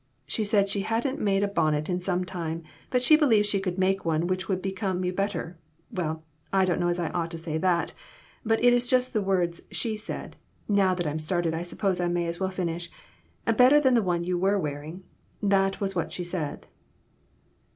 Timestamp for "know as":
6.79-6.97